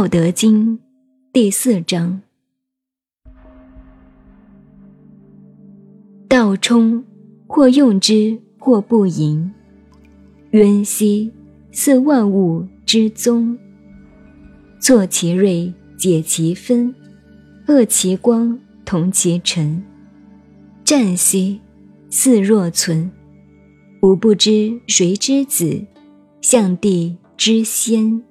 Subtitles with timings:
[0.00, 0.78] 道德经
[1.30, 2.22] 第四章：
[6.26, 7.04] 道冲，
[7.46, 9.52] 或用之，或不盈。
[10.52, 11.30] 渊兮，
[11.70, 13.58] 似万物之宗。
[14.80, 16.94] 错其锐，解其分，
[17.66, 19.84] 遏其光，同其尘。
[20.82, 21.60] 战兮，
[22.08, 23.12] 似若存。
[24.00, 25.84] 吾不知谁之子，
[26.40, 28.24] 象帝之先。